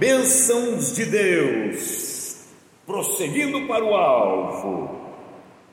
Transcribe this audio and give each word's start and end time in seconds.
Bênçãos 0.00 0.96
de 0.96 1.04
Deus, 1.04 2.46
prosseguindo 2.86 3.66
para 3.66 3.84
o 3.84 3.94
alvo. 3.94 4.98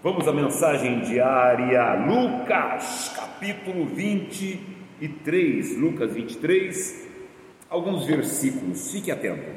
Vamos 0.03 0.27
à 0.27 0.33
mensagem 0.33 0.99
diária, 0.99 1.93
Lucas, 1.93 3.13
capítulo 3.15 3.85
23, 3.85 5.77
Lucas 5.77 6.13
23, 6.13 7.07
alguns 7.69 8.05
versículos, 8.05 8.91
fique 8.91 9.09
atento. 9.09 9.49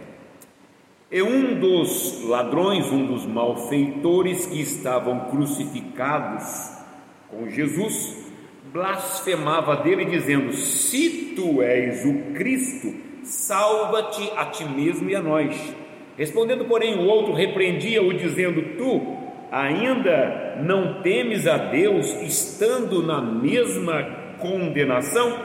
E 1.10 1.20
um 1.20 1.58
dos 1.58 2.22
ladrões, 2.28 2.92
um 2.92 3.06
dos 3.06 3.26
malfeitores 3.26 4.46
que 4.46 4.60
estavam 4.60 5.30
crucificados 5.30 6.70
com 7.28 7.50
Jesus, 7.50 8.16
blasfemava 8.72 9.78
dele, 9.78 10.04
dizendo: 10.04 10.52
Se 10.52 11.32
tu 11.34 11.60
és 11.60 12.04
o 12.04 12.34
Cristo, 12.34 13.09
salva-te 13.22 14.30
a 14.36 14.46
ti 14.46 14.64
mesmo 14.64 15.08
e 15.08 15.14
a 15.14 15.22
nós. 15.22 15.56
Respondendo, 16.16 16.64
porém, 16.66 16.98
o 16.98 17.06
outro 17.06 17.32
repreendia-o, 17.32 18.12
dizendo: 18.12 18.76
Tu 18.76 19.16
ainda 19.50 20.58
não 20.62 21.02
temes 21.02 21.46
a 21.46 21.56
Deus, 21.56 22.06
estando 22.22 23.02
na 23.02 23.20
mesma 23.20 24.02
condenação? 24.38 25.38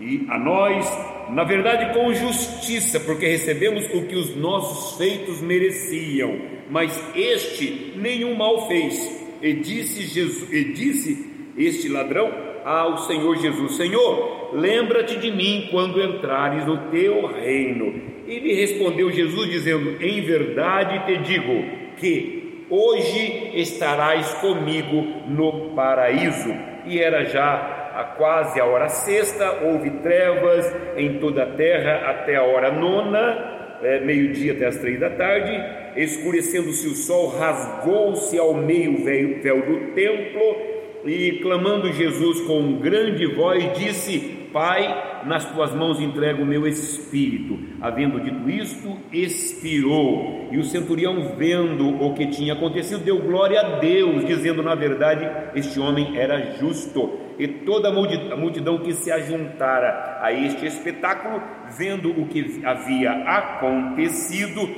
E 0.00 0.26
a 0.28 0.38
nós, 0.38 0.86
na 1.30 1.44
verdade, 1.44 1.94
com 1.94 2.12
justiça, 2.12 3.00
porque 3.00 3.26
recebemos 3.26 3.84
o 3.94 4.06
que 4.06 4.14
os 4.14 4.36
nossos 4.36 4.98
feitos 4.98 5.40
mereciam, 5.40 6.38
mas 6.70 7.02
este 7.14 7.94
nenhum 7.96 8.34
mal 8.34 8.68
fez. 8.68 9.24
E 9.40 9.54
disse 9.54 10.02
Jesus, 10.02 10.52
e 10.52 10.64
disse 10.72 11.52
este 11.56 11.88
ladrão 11.88 12.30
ao 12.64 12.98
Senhor 12.98 13.36
Jesus: 13.36 13.76
Senhor, 13.76 14.35
lembra-te 14.52 15.16
de 15.16 15.30
mim 15.30 15.68
quando 15.70 16.02
entrares 16.02 16.64
no 16.66 16.90
teu 16.90 17.26
reino. 17.26 17.94
E 18.26 18.38
lhe 18.38 18.54
respondeu 18.54 19.10
Jesus, 19.10 19.48
dizendo: 19.50 20.02
Em 20.02 20.20
verdade 20.22 21.06
te 21.06 21.18
digo 21.18 21.64
que 21.96 22.66
hoje 22.68 23.52
estarás 23.54 24.34
comigo 24.34 25.04
no 25.28 25.74
paraíso. 25.74 26.54
E 26.86 26.98
era 27.00 27.24
já 27.24 27.92
a 27.94 28.04
quase 28.04 28.60
a 28.60 28.64
hora 28.64 28.88
sexta, 28.88 29.62
houve 29.64 29.90
trevas 30.02 30.70
em 30.96 31.18
toda 31.18 31.44
a 31.44 31.46
terra 31.46 32.10
até 32.10 32.36
a 32.36 32.42
hora 32.42 32.70
nona, 32.70 33.78
é, 33.82 34.00
meio-dia 34.00 34.52
até 34.52 34.66
as 34.66 34.76
três 34.76 35.00
da 35.00 35.10
tarde, 35.10 35.52
escurecendo-se 35.96 36.86
o 36.88 36.94
sol, 36.94 37.28
rasgou-se 37.28 38.38
ao 38.38 38.54
meio 38.54 39.00
o 39.00 39.04
véu 39.04 39.62
do 39.62 39.92
templo 39.94 40.76
e 41.06 41.38
clamando 41.40 41.92
Jesus 41.92 42.40
com 42.42 42.78
grande 42.80 43.26
voz, 43.26 43.64
disse: 43.78 44.45
Pai, 44.56 45.20
nas 45.26 45.44
tuas 45.52 45.74
mãos 45.74 46.00
entrego 46.00 46.42
o 46.42 46.46
meu 46.46 46.66
espírito. 46.66 47.58
Havendo 47.78 48.18
dito 48.18 48.48
isto, 48.48 48.96
expirou. 49.12 50.48
E 50.50 50.56
o 50.56 50.64
centurião, 50.64 51.34
vendo 51.36 52.02
o 52.02 52.14
que 52.14 52.28
tinha 52.28 52.54
acontecido, 52.54 53.04
deu 53.04 53.18
glória 53.18 53.60
a 53.60 53.78
Deus, 53.78 54.24
dizendo: 54.24 54.62
Na 54.62 54.74
verdade, 54.74 55.28
este 55.54 55.78
homem 55.78 56.18
era 56.18 56.56
justo. 56.56 57.18
E 57.38 57.46
toda 57.46 57.90
a 57.90 58.36
multidão 58.36 58.78
que 58.78 58.94
se 58.94 59.12
ajuntara 59.12 60.20
a 60.22 60.32
este 60.32 60.64
espetáculo, 60.64 61.42
vendo 61.76 62.08
o 62.18 62.26
que 62.26 62.62
havia 62.64 63.10
acontecido, 63.12 64.70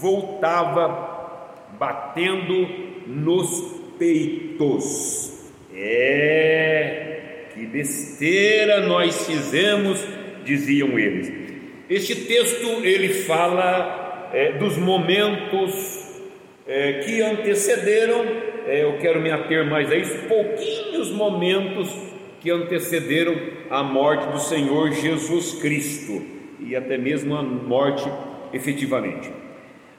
voltava 0.00 1.54
batendo 1.78 2.66
nos 3.06 3.80
peitos. 3.96 5.29
Besteira 7.70 8.80
nós 8.80 9.26
fizemos, 9.26 10.04
diziam 10.44 10.98
eles. 10.98 11.32
Este 11.88 12.14
texto 12.14 12.66
ele 12.84 13.08
fala 13.24 14.30
é, 14.32 14.52
dos 14.52 14.76
momentos 14.76 16.08
é, 16.66 16.94
que 17.00 17.20
antecederam, 17.20 18.24
é, 18.66 18.84
eu 18.84 18.98
quero 18.98 19.20
me 19.20 19.30
ater 19.30 19.68
mais 19.68 19.90
a 19.90 19.96
isso, 19.96 20.16
pouquinhos 20.28 21.10
momentos 21.10 21.92
que 22.40 22.50
antecederam 22.50 23.34
a 23.68 23.82
morte 23.82 24.26
do 24.32 24.38
Senhor 24.38 24.92
Jesus 24.92 25.54
Cristo 25.60 26.22
e 26.60 26.74
até 26.74 26.96
mesmo 26.96 27.36
a 27.36 27.42
morte 27.42 28.08
efetivamente. 28.52 29.30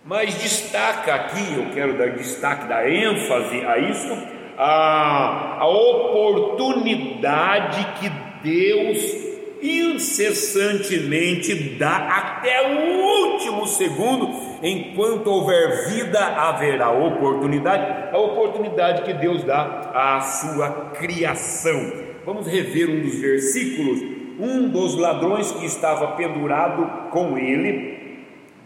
Mas 0.04 0.34
destaca 0.36 1.14
aqui, 1.14 1.56
eu 1.56 1.74
quero 1.74 1.98
dar 1.98 2.10
destaque, 2.12 2.68
dar 2.68 2.90
ênfase 2.92 3.66
a 3.66 3.78
isso, 3.78 4.41
a, 4.64 5.58
a 5.60 5.68
oportunidade 5.68 7.84
que 8.00 8.08
Deus 8.44 9.32
incessantemente 9.60 11.56
dá 11.80 11.98
até 11.98 12.68
o 12.68 13.00
último 13.00 13.66
segundo, 13.66 14.30
enquanto 14.62 15.32
houver 15.32 15.90
vida, 15.90 16.20
haverá 16.20 16.92
oportunidade, 16.92 18.16
a 18.16 18.20
oportunidade 18.20 19.02
que 19.02 19.14
Deus 19.14 19.44
dá 19.44 19.90
à 19.96 20.22
sua 20.22 20.92
criação. 20.94 22.12
Vamos 22.24 22.46
rever 22.46 22.88
um 22.88 23.02
dos 23.02 23.20
versículos. 23.20 24.00
Um 24.40 24.70
dos 24.70 24.96
ladrões 24.96 25.52
que 25.52 25.66
estava 25.66 26.16
pendurado 26.16 27.10
com 27.10 27.36
ele 27.38 28.00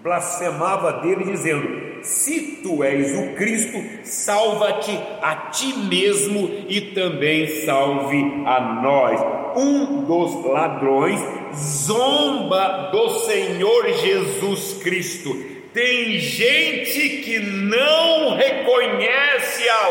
blasfemava 0.04 1.02
dele, 1.02 1.24
dizendo: 1.24 1.85
se 2.06 2.60
tu 2.62 2.84
és 2.84 3.18
o 3.18 3.34
Cristo, 3.36 3.84
salva-te 4.04 4.98
a 5.22 5.36
ti 5.52 5.74
mesmo 5.74 6.66
e 6.70 6.82
também 6.94 7.48
salve 7.66 8.18
a 8.46 8.80
nós. 8.82 9.20
Um 9.58 10.04
dos 10.04 10.46
ladrões 10.46 11.20
zomba 11.54 12.90
do 12.92 13.10
Senhor 13.22 13.88
Jesus 13.94 14.82
Cristo. 14.84 15.36
Tem 15.74 16.20
gente 16.20 17.10
que 17.24 17.40
não 17.40 18.36
reconhece 18.38 19.68
a 19.68 19.90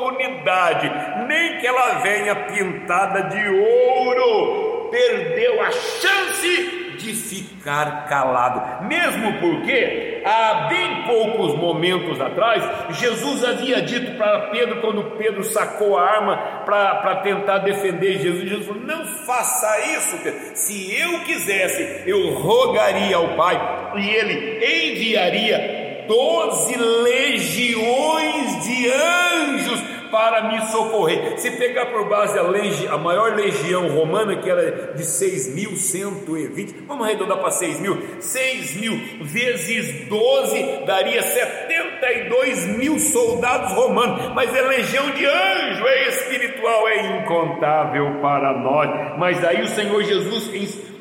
oportunidade, 0.00 0.90
nem 1.28 1.58
que 1.58 1.66
ela 1.66 2.00
venha 2.00 2.34
pintada 2.34 3.22
de 3.28 3.48
ouro, 3.48 4.88
perdeu 4.90 5.62
a 5.62 5.70
chance 5.70 6.85
de 6.96 7.14
ficar 7.14 8.06
calado, 8.08 8.84
mesmo 8.86 9.38
porque 9.40 10.22
há 10.24 10.66
bem 10.68 11.04
poucos 11.04 11.54
momentos 11.56 12.20
atrás, 12.20 12.64
Jesus 12.98 13.44
havia 13.44 13.82
dito 13.82 14.16
para 14.16 14.50
Pedro, 14.50 14.80
quando 14.80 15.16
Pedro 15.16 15.44
sacou 15.44 15.96
a 15.96 16.02
arma 16.02 16.36
para 16.64 17.16
tentar 17.16 17.58
defender 17.58 18.18
Jesus, 18.18 18.48
Jesus 18.48 18.66
falou: 18.66 18.82
Não 18.82 19.04
faça 19.04 19.80
isso, 19.96 20.18
Pedro. 20.18 20.40
se 20.54 21.00
eu 21.00 21.20
quisesse, 21.20 22.02
eu 22.06 22.34
rogaria 22.34 23.16
ao 23.16 23.36
Pai 23.36 23.92
e 23.96 24.08
ele 24.08 24.92
enviaria 24.92 26.04
doze 26.08 26.76
legiões 26.76 28.64
de 28.64 28.90
anjos 28.90 29.95
para 30.10 30.48
me 30.48 30.60
socorrer. 30.66 31.38
Se 31.38 31.50
pegar 31.52 31.86
por 31.86 32.08
base 32.08 32.38
a, 32.38 32.42
legi, 32.42 32.86
a 32.88 32.96
maior 32.96 33.34
legião 33.34 33.88
romana, 33.88 34.36
que 34.36 34.48
era 34.48 34.94
de 34.94 35.02
6.120, 35.02 36.86
vamos 36.86 37.06
arredondar 37.06 37.38
para 37.38 37.50
6 37.50 37.80
mil, 37.80 37.98
6 38.20 38.76
mil 38.76 39.24
vezes 39.24 40.08
12 40.08 40.84
daria 40.86 41.22
72 41.22 42.66
mil 42.78 42.98
soldados 42.98 43.72
romanos, 43.72 44.32
mas 44.34 44.54
é 44.54 44.62
legião 44.62 45.10
de 45.10 45.24
anjo, 45.24 45.86
é 45.86 46.08
espiritual, 46.08 46.88
é 46.88 47.18
incontável 47.18 48.20
para 48.20 48.52
nós. 48.52 49.18
Mas 49.18 49.44
aí 49.44 49.62
o 49.62 49.68
Senhor 49.68 50.02
Jesus 50.02 50.46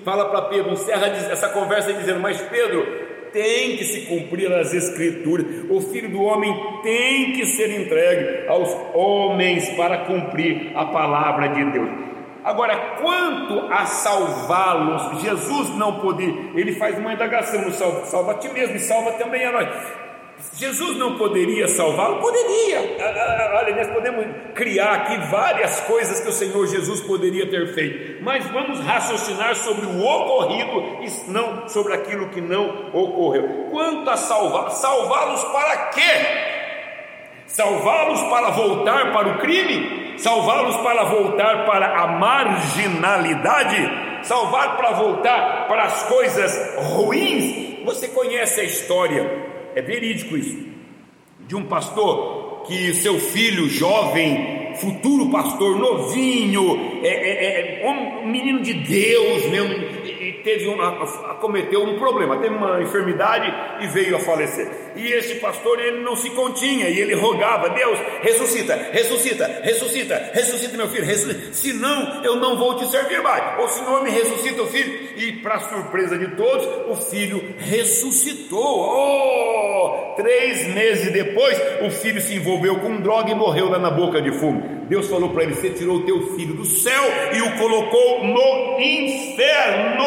fala 0.05 0.29
para 0.29 0.43
Pedro, 0.43 0.71
encerra 0.71 1.07
essa 1.07 1.49
conversa 1.49 1.91
dizendo: 1.91 2.19
Mas 2.19 2.39
Pedro, 2.41 3.04
tem 3.35 3.75
que 3.75 3.83
se 3.83 4.05
cumprir 4.05 4.49
as 4.53 4.73
Escrituras, 4.73 5.45
o 5.69 5.81
Filho 5.81 6.09
do 6.09 6.21
Homem 6.21 6.55
tem 6.81 7.33
que 7.33 7.45
ser 7.45 7.69
entregue 7.81 8.47
aos 8.47 8.73
homens 8.93 9.67
para 9.71 10.05
cumprir 10.05 10.71
a 10.73 10.85
palavra 10.85 11.49
de 11.49 11.65
Deus. 11.65 11.89
Agora, 12.45 12.95
quanto 13.01 13.59
a 13.73 13.85
salvá-los, 13.87 15.21
Jesus 15.21 15.75
não 15.75 15.99
podia, 15.99 16.33
ele 16.55 16.71
faz 16.73 16.97
uma 16.97 17.11
indagação: 17.11 17.69
salva, 17.73 18.05
salva 18.05 18.31
a 18.31 18.35
ti 18.35 18.47
mesmo 18.53 18.77
e 18.77 18.79
salva 18.79 19.11
também 19.13 19.43
a 19.43 19.51
nós. 19.51 20.04
Jesus 20.53 20.97
não 20.97 21.17
poderia 21.17 21.67
salvá-lo? 21.67 22.21
Poderia. 22.21 22.97
Ah, 22.99 23.03
ah, 23.03 23.37
ah, 23.39 23.59
olha, 23.59 23.75
nós 23.75 23.87
podemos 23.87 24.25
criar 24.53 24.93
aqui 24.93 25.17
várias 25.29 25.81
coisas 25.81 26.21
que 26.21 26.29
o 26.29 26.31
Senhor 26.31 26.65
Jesus 26.67 27.01
poderia 27.01 27.49
ter 27.49 27.73
feito, 27.73 28.23
mas 28.23 28.45
vamos 28.45 28.79
raciocinar 28.79 29.55
sobre 29.55 29.85
o 29.85 30.01
ocorrido 30.01 31.03
e 31.03 31.31
não 31.31 31.67
sobre 31.67 31.93
aquilo 31.93 32.29
que 32.29 32.39
não 32.39 32.89
ocorreu. 32.93 33.67
Quanto 33.69 34.09
a 34.09 34.15
salvar, 34.15 34.71
salvá-los 34.71 35.43
para 35.45 35.77
quê? 35.87 36.01
Salvá-los 37.47 38.21
para 38.23 38.49
voltar 38.51 39.11
para 39.11 39.29
o 39.29 39.37
crime? 39.39 40.17
Salvá-los 40.17 40.77
para 40.77 41.03
voltar 41.03 41.65
para 41.65 42.01
a 42.01 42.07
marginalidade? 42.07 44.23
Salvar 44.23 44.77
para 44.77 44.91
voltar 44.91 45.67
para 45.67 45.83
as 45.83 46.03
coisas 46.03 46.75
ruins? 46.95 47.83
Você 47.83 48.07
conhece 48.07 48.61
a 48.61 48.63
história 48.63 49.53
é 49.75 49.81
verídico 49.81 50.37
isso, 50.37 50.57
de 51.47 51.55
um 51.55 51.65
pastor 51.65 52.63
que 52.65 52.93
seu 52.95 53.19
filho 53.19 53.69
jovem, 53.69 54.73
futuro 54.77 55.29
pastor, 55.29 55.77
novinho, 55.77 56.99
é, 57.03 57.07
é, 57.07 57.85
é 57.85 57.89
um 57.89 58.27
menino 58.27 58.61
de 58.61 58.73
Deus 58.73 59.45
mesmo, 59.49 59.75
teve 60.45 60.67
uma, 60.67 61.03
acometeu 61.31 61.83
um 61.83 61.97
problema, 61.97 62.37
teve 62.37 62.53
uma 62.53 62.79
enfermidade 62.79 63.51
e 63.83 63.87
veio 63.87 64.15
a 64.15 64.19
falecer. 64.19 64.69
E 64.95 65.11
esse 65.11 65.35
pastor 65.35 65.79
ele 65.79 66.01
não 66.01 66.15
se 66.15 66.29
continha 66.29 66.87
e 66.87 66.99
ele 66.99 67.15
rogava: 67.15 67.69
Deus, 67.69 67.99
ressuscita, 68.21 68.75
ressuscita, 68.91 69.47
ressuscita, 69.63 70.31
ressuscita 70.31 70.77
meu 70.77 70.87
filho, 70.87 71.03
ressuscita. 71.03 71.51
senão 71.51 72.23
eu 72.23 72.35
não 72.35 72.55
vou 72.55 72.75
te 72.75 72.87
servir 72.87 73.21
mais. 73.23 73.59
O 73.59 73.67
Senhor 73.67 74.03
me 74.03 74.11
ressuscita 74.11 74.61
o 74.61 74.67
filho. 74.67 75.15
E 75.17 75.31
para 75.41 75.59
surpresa 75.61 76.17
de 76.17 76.27
todos, 76.35 76.65
o 76.89 76.95
filho 76.95 77.55
ressuscitou. 77.57 78.61
Oh! 78.61 79.74
Três 80.15 80.67
meses 80.73 81.11
depois, 81.11 81.59
o 81.81 81.89
filho 81.89 82.21
se 82.21 82.35
envolveu 82.35 82.79
com 82.79 83.01
droga 83.01 83.31
e 83.31 83.35
morreu 83.35 83.69
lá 83.69 83.77
na 83.77 83.91
boca 83.91 84.21
de 84.21 84.31
fumo. 84.31 84.63
Deus 84.87 85.09
falou 85.09 85.29
para 85.29 85.43
ele: 85.43 85.55
Você 85.55 85.71
tirou 85.71 85.97
o 85.97 86.05
teu 86.05 86.35
filho 86.35 86.53
do 86.53 86.65
céu 86.65 87.03
e 87.33 87.41
o 87.41 87.57
colocou 87.57 88.23
no 88.23 88.79
inferno. 88.79 90.05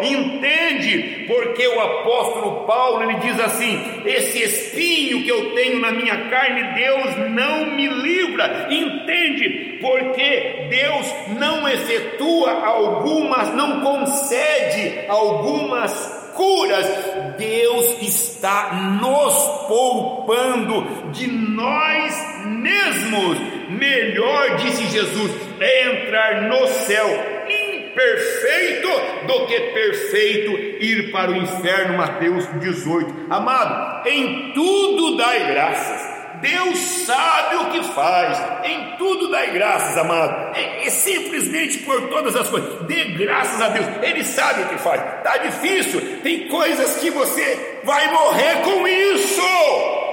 Entende? 0.00 1.24
Porque 1.26 1.66
o 1.66 1.80
apóstolo 1.80 2.66
Paulo 2.66 3.02
ele 3.02 3.18
diz 3.20 3.40
assim: 3.40 4.02
Esse 4.04 4.42
espinho 4.42 5.24
que 5.24 5.30
eu 5.30 5.54
tenho 5.54 5.80
na 5.80 5.90
minha 5.90 6.28
carne, 6.28 6.74
Deus 6.74 7.30
não 7.30 7.66
me 7.66 7.88
livra. 7.88 8.68
Entende? 8.70 9.78
Porque 9.80 10.68
Deus 10.70 11.14
não 11.38 11.68
efetua 11.68 12.64
algumas, 12.64 13.52
não 13.54 13.80
concede 13.80 15.00
algumas 15.08 16.17
curas, 16.38 16.86
Deus 17.36 18.00
está 18.00 18.72
nos 19.02 19.34
poupando 19.66 21.10
de 21.10 21.26
nós 21.26 22.14
mesmos. 22.46 23.38
Melhor, 23.68 24.56
disse 24.56 24.86
Jesus, 24.86 25.32
é 25.58 26.04
entrar 26.04 26.42
no 26.42 26.64
céu 26.68 27.06
imperfeito 27.48 28.88
do 29.26 29.46
que 29.46 29.60
perfeito 29.60 30.52
ir 30.80 31.10
para 31.10 31.32
o 31.32 31.36
inferno. 31.36 31.98
Mateus 31.98 32.46
18. 32.60 33.26
Amado, 33.28 34.08
em 34.08 34.52
tudo 34.52 35.16
dai 35.16 35.52
graças 35.52 36.07
Deus 36.40 36.78
sabe 37.06 37.56
o 37.56 37.70
que 37.70 37.82
faz, 37.92 38.38
em 38.64 38.96
tudo 38.96 39.30
dai 39.30 39.50
graças, 39.52 39.96
amado, 39.96 40.56
é, 40.56 40.86
é, 40.86 40.90
simplesmente 40.90 41.78
por 41.78 42.08
todas 42.08 42.36
as 42.36 42.48
coisas, 42.48 42.86
dê 42.86 43.04
graças 43.04 43.60
a 43.60 43.68
Deus, 43.68 43.86
Ele 44.02 44.24
sabe 44.24 44.62
o 44.62 44.68
que 44.68 44.78
faz, 44.78 45.00
está 45.18 45.36
difícil, 45.38 46.20
tem 46.22 46.48
coisas 46.48 46.96
que 46.98 47.10
você 47.10 47.80
vai 47.84 48.10
morrer 48.12 48.62
com 48.62 48.86
isso, 48.86 49.40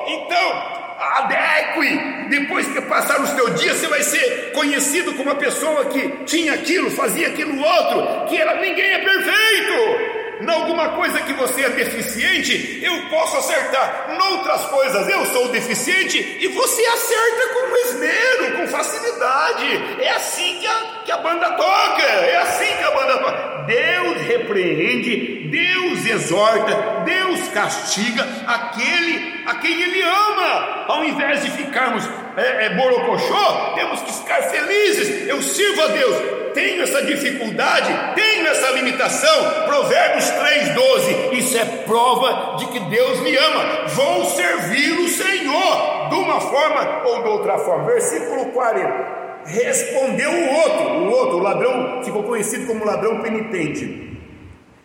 então 0.08 0.76
adeque, 0.98 2.30
depois 2.30 2.68
que 2.68 2.82
passar 2.82 3.22
o 3.22 3.28
seu 3.28 3.50
dia, 3.52 3.74
você 3.74 3.88
vai 3.88 4.02
ser 4.02 4.52
conhecido 4.54 5.14
como 5.14 5.30
uma 5.30 5.36
pessoa 5.36 5.86
que 5.86 6.08
tinha 6.26 6.54
aquilo, 6.54 6.90
fazia 6.92 7.28
aquilo 7.28 7.60
outro, 7.62 8.26
que 8.28 8.38
era, 8.38 8.60
ninguém 8.62 8.94
é 8.94 9.00
perfeito, 9.00 10.15
em 10.42 10.50
alguma 10.50 10.90
coisa 10.90 11.22
que 11.22 11.34
você 11.34 11.64
é 11.64 11.70
deficiente, 11.70 12.80
eu 12.84 13.10
posso 13.10 13.38
acertar. 13.38 14.16
Noutras 14.18 14.66
coisas 14.66 15.08
eu 15.10 15.26
sou 15.28 15.50
deficiente 15.50 16.38
e 16.40 16.48
você 16.48 16.86
acerta 16.86 17.54
com 17.54 17.78
esmero, 17.88 18.58
com 18.58 18.68
facilidade. 18.68 20.02
É 20.02 20.12
assim 20.12 20.60
que 20.60 20.68
a, 20.68 21.02
que 21.06 21.12
a 21.12 21.18
banda 21.18 21.52
toca, 21.52 22.04
é 22.04 22.38
assim 22.38 22.78
que 22.78 22.84
a 22.84 22.92
banda 22.92 23.18
toca. 23.18 23.56
Deus 23.66 24.22
repreende, 24.22 25.48
Deus 25.50 26.06
exorta, 26.06 27.04
Deus 27.04 27.48
castiga 27.50 28.28
aquele 28.48 29.44
a 29.46 29.56
quem 29.56 29.82
Ele 29.82 30.02
ama. 30.02 30.86
Ao 30.88 31.04
invés 31.04 31.44
de 31.44 31.52
ficarmos 31.52 32.08
é, 32.38 32.66
é, 32.66 32.70
borocochô, 32.76 33.76
temos 33.76 34.02
que 34.02 34.14
ficar 34.14 34.42
felizes. 34.44 35.28
Eu 35.28 35.42
sirvo 35.42 35.82
a 35.82 35.88
Deus, 35.88 36.45
tenho 36.56 36.82
essa 36.82 37.04
dificuldade, 37.04 37.94
tenho 38.16 38.48
essa 38.48 38.72
limitação. 38.72 39.66
Provérbios 39.66 40.26
3,12. 40.32 41.34
Isso 41.34 41.58
é 41.58 41.66
prova 41.86 42.56
de 42.58 42.66
que 42.68 42.80
Deus 42.80 43.20
me 43.20 43.36
ama. 43.36 43.88
Vou 43.90 44.26
servir 44.26 44.94
o 44.94 45.08
Senhor 45.10 46.10
de 46.10 46.16
uma 46.16 46.40
forma 46.40 47.04
ou 47.06 47.22
de 47.22 47.30
outra 47.30 47.60
forma. 47.60 47.86
Versículo 47.86 48.46
40. 48.46 49.26
Respondeu 49.46 50.32
o 50.32 50.54
outro, 50.56 50.84
o 50.88 51.12
outro, 51.12 51.38
o 51.38 51.42
ladrão, 51.42 52.02
ficou 52.04 52.24
conhecido 52.24 52.66
como 52.66 52.84
ladrão 52.84 53.22
penitente, 53.22 54.18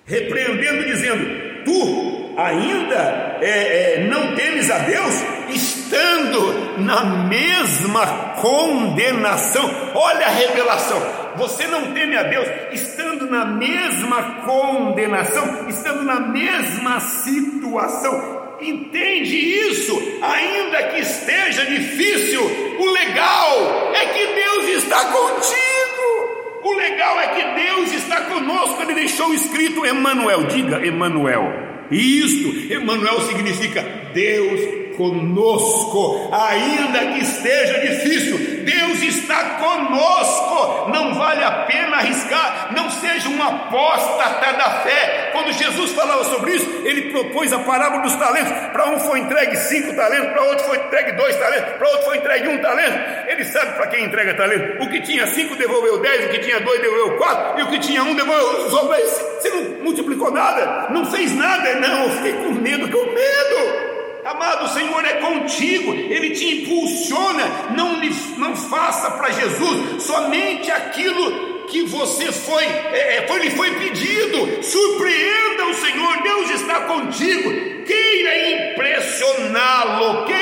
repreendendo, 0.04 0.84
dizendo: 0.84 1.64
Tu 1.64 2.34
ainda 2.36 3.38
é, 3.40 3.94
é, 3.94 4.06
não 4.06 4.34
temes 4.34 4.70
a 4.70 4.78
Deus, 4.80 5.14
estando 5.52 6.80
na 6.80 7.04
mesma 7.04 8.06
condenação. 8.40 9.70
Olha 9.94 10.26
a 10.26 10.30
revelação. 10.30 11.00
Você 11.36 11.66
não 11.66 11.92
teme 11.92 12.16
a 12.16 12.24
Deus, 12.24 12.46
estando 12.72 13.30
na 13.30 13.44
mesma 13.44 14.22
condenação, 14.44 15.68
estando 15.68 16.02
na 16.02 16.20
mesma 16.20 17.00
situação. 17.00 18.40
Entende 18.60 19.36
isso? 19.36 19.94
Ainda 20.20 20.82
que 20.88 21.00
esteja 21.00 21.64
difícil, 21.64 22.42
o 22.78 22.90
legal 22.90 23.92
é 23.94 24.06
que 24.06 24.26
Deus 24.26 24.84
está 24.84 25.04
contigo. 25.06 25.60
O 26.62 26.74
legal 26.74 27.18
é 27.20 27.28
que 27.28 27.64
Deus 27.64 27.92
está 27.94 28.20
conosco. 28.22 28.82
Ele 28.82 28.94
deixou 28.94 29.32
escrito 29.32 29.86
Emanuel. 29.86 30.44
Diga 30.44 30.84
Emanuel. 30.84 31.70
Isto, 31.90 32.72
Emanuel 32.72 33.20
significa 33.22 33.82
Deus 34.12 34.79
conosco, 35.00 36.30
ainda 36.30 36.98
que 37.12 37.20
esteja 37.20 37.80
difícil, 37.80 38.64
Deus 38.64 39.02
está 39.02 39.56
conosco. 39.58 40.90
Não 40.90 41.14
vale 41.14 41.42
a 41.42 41.50
pena 41.64 41.96
arriscar, 41.96 42.72
não 42.76 42.90
seja 42.90 43.30
um 43.30 43.42
apóstata 43.42 44.52
da 44.52 44.70
fé. 44.82 45.30
Quando 45.32 45.52
Jesus 45.52 45.92
falava 45.92 46.24
sobre 46.24 46.54
isso, 46.54 46.68
ele 46.84 47.10
propôs 47.10 47.50
a 47.52 47.60
parábola 47.60 48.02
dos 48.02 48.14
talentos. 48.16 48.52
Para 48.72 48.90
um 48.90 49.00
foi 49.00 49.20
entregue 49.20 49.56
cinco 49.56 49.94
talentos, 49.96 50.32
para 50.32 50.42
outro 50.42 50.66
foi 50.66 50.76
entregue 50.76 51.12
dois 51.12 51.36
talentos, 51.36 51.72
para 51.78 51.88
outro 51.88 52.04
foi 52.04 52.18
entregue 52.18 52.48
um 52.48 52.58
talento. 52.58 53.28
Ele 53.28 53.44
sabe 53.44 53.72
para 53.76 53.86
quem 53.86 54.04
entrega 54.04 54.34
talento. 54.34 54.82
O 54.82 54.88
que 54.90 55.00
tinha 55.00 55.26
cinco 55.28 55.56
devolveu 55.56 55.98
dez, 56.00 56.26
o 56.26 56.28
que 56.28 56.40
tinha 56.40 56.60
dois 56.60 56.80
devolveu 56.82 57.16
quatro, 57.16 57.58
e 57.58 57.62
o 57.62 57.68
que 57.68 57.78
tinha 57.78 58.02
um 58.02 58.14
devolveu. 58.14 58.68
Você 58.70 59.48
não 59.48 59.84
multiplicou 59.84 60.30
nada, 60.30 60.88
não 60.90 61.06
fez 61.06 61.34
nada. 61.34 61.74
Não, 61.76 62.04
eu 62.04 62.10
fiquei 62.10 62.32
com 62.32 62.52
medo, 62.52 62.88
com 62.90 63.06
medo. 63.12 63.49
Amado, 64.40 64.64
o 64.64 64.68
Senhor 64.68 65.04
é 65.04 65.12
contigo, 65.16 65.92
Ele 65.92 66.30
te 66.30 66.62
impulsiona. 66.62 67.46
Não, 67.76 68.00
não 68.38 68.56
faça 68.56 69.10
para 69.10 69.30
Jesus 69.32 70.02
somente 70.02 70.70
aquilo 70.70 71.66
que 71.66 71.82
você 71.82 72.32
foi, 72.32 72.64
é, 72.64 73.16
é, 73.16 73.26
foi, 73.28 73.38
lhe 73.40 73.50
foi 73.50 73.70
pedido. 73.72 74.62
Surpreenda 74.62 75.66
o 75.66 75.74
Senhor, 75.74 76.22
Deus 76.22 76.50
está 76.52 76.80
contigo. 76.86 77.84
Queira 77.84 78.72
impressioná-lo, 78.72 80.24
queira 80.24 80.39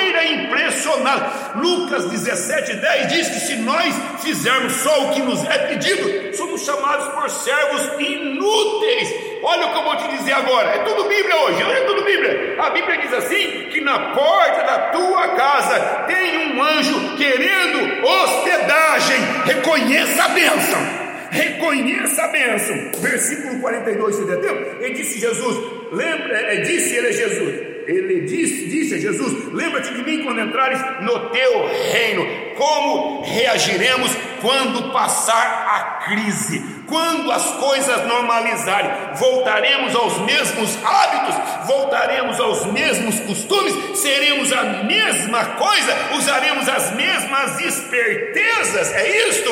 Lucas 1.56 2.04
17, 2.06 2.74
10 2.74 3.08
diz 3.08 3.28
que 3.28 3.40
se 3.40 3.56
nós 3.56 3.94
fizermos 4.20 4.72
só 4.74 5.04
o 5.04 5.10
que 5.12 5.22
nos 5.22 5.44
é 5.44 5.58
pedido, 5.68 6.36
somos 6.36 6.64
chamados 6.64 7.08
por 7.14 7.30
servos 7.30 8.00
inúteis. 8.00 9.14
Olha 9.42 9.66
o 9.66 9.72
que 9.72 9.78
eu 9.78 9.84
vou 9.84 9.96
te 9.96 10.08
dizer 10.16 10.32
agora, 10.32 10.68
é 10.68 10.78
tudo 10.78 11.08
Bíblia 11.08 11.36
hoje, 11.36 11.62
é 11.62 11.80
tudo 11.82 12.04
Bíblia. 12.04 12.56
A 12.60 12.70
Bíblia 12.70 12.98
diz 12.98 13.12
assim: 13.12 13.68
que 13.70 13.80
na 13.80 13.98
porta 14.10 14.62
da 14.64 14.78
tua 14.90 15.28
casa 15.28 16.04
tem 16.06 16.52
um 16.52 16.62
anjo 16.62 17.16
querendo 17.16 18.04
hospedagem, 18.06 19.18
reconheça 19.44 20.24
a 20.24 20.28
bênção 20.28 21.08
reconheça 21.30 22.22
a 22.22 22.28
bênção. 22.28 22.74
Versículo 23.00 23.60
42, 23.60 24.16
você 24.16 24.22
entendeu? 24.22 24.78
E 24.80 24.94
disse 24.94 25.20
Jesus, 25.20 25.58
lembra, 25.92 26.54
é, 26.54 26.56
disse 26.62 26.96
ele 26.96 27.08
a 27.08 27.12
Jesus, 27.12 27.77
ele 27.88 28.20
disse, 28.26 28.66
disse 28.66 28.96
a 28.96 28.98
Jesus: 28.98 29.50
Lembra-te 29.50 29.94
de 29.94 30.02
mim 30.02 30.22
quando 30.22 30.40
entrares 30.40 30.78
no 31.00 31.30
teu 31.30 31.66
reino. 31.90 32.26
Como 32.54 33.22
reagiremos 33.22 34.14
quando 34.42 34.92
passar 34.92 35.66
a 35.66 36.04
crise? 36.04 36.62
Quando 36.86 37.32
as 37.32 37.44
coisas 37.52 38.06
normalizarem? 38.06 38.90
Voltaremos 39.14 39.94
aos 39.94 40.18
mesmos 40.18 40.78
hábitos? 40.84 41.66
Voltaremos 41.66 42.38
aos 42.38 42.66
mesmos 42.66 43.20
costumes? 43.20 43.98
Seremos 43.98 44.52
a 44.52 44.64
mesma 44.84 45.44
coisa? 45.46 45.96
Usaremos 46.18 46.68
as 46.68 46.94
mesmas 46.94 47.58
espertezas? 47.60 48.92
É 48.92 49.28
isto? 49.28 49.50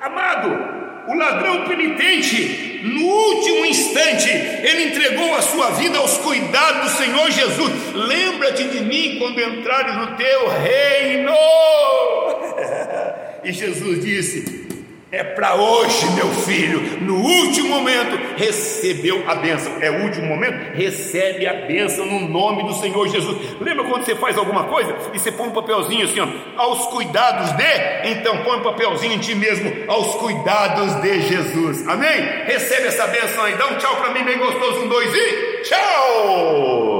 Amado, 0.00 1.08
o 1.08 1.14
ladrão 1.14 1.64
penitente, 1.64 2.75
no 2.86 3.04
último 3.04 3.66
instante, 3.66 4.28
ele 4.28 4.84
entregou 4.84 5.34
a 5.34 5.42
sua 5.42 5.70
vida 5.70 5.98
aos 5.98 6.18
cuidados 6.18 6.92
do 6.92 6.98
Senhor 6.98 7.30
Jesus. 7.30 7.72
Lembra-te 7.94 8.64
de 8.64 8.80
mim 8.80 9.16
quando 9.18 9.40
entrares 9.40 9.96
no 9.96 10.16
teu 10.16 10.48
reino. 10.48 11.32
e 13.44 13.52
Jesus 13.52 14.04
disse: 14.04 14.65
É 15.12 15.22
para 15.22 15.54
hoje, 15.54 16.10
meu 16.16 16.28
filho. 16.28 17.00
No 17.00 17.14
último 17.14 17.68
momento, 17.68 18.18
recebeu 18.36 19.22
a 19.28 19.36
bênção. 19.36 19.72
É 19.80 19.88
o 19.88 20.02
último 20.02 20.26
momento? 20.26 20.74
Recebe 20.74 21.46
a 21.46 21.54
bênção 21.66 22.04
no 22.04 22.28
nome 22.28 22.64
do 22.64 22.74
Senhor 22.74 23.06
Jesus. 23.06 23.36
Lembra 23.60 23.84
quando 23.84 24.04
você 24.04 24.16
faz 24.16 24.36
alguma 24.36 24.64
coisa 24.64 24.96
e 25.14 25.18
você 25.18 25.30
põe 25.30 25.46
um 25.46 25.52
papelzinho 25.52 26.06
assim, 26.06 26.18
ó, 26.18 26.26
aos 26.60 26.86
cuidados 26.86 27.52
de? 27.52 28.10
Então 28.10 28.42
põe 28.42 28.58
um 28.58 28.62
papelzinho 28.62 29.12
em 29.12 29.18
ti 29.18 29.36
mesmo, 29.36 29.72
aos 29.86 30.16
cuidados 30.16 31.00
de 31.00 31.20
Jesus. 31.20 31.86
Amém? 31.86 32.20
Recebe 32.44 32.88
essa 32.88 33.06
bênção 33.06 33.44
aí. 33.44 33.54
Dá 33.54 33.68
um 33.68 33.76
tchau 33.76 33.94
para 33.96 34.10
mim, 34.12 34.24
bem 34.24 34.38
gostoso. 34.38 34.80
Um, 34.80 34.88
dois 34.88 35.14
e 35.14 35.62
tchau! 35.62 36.95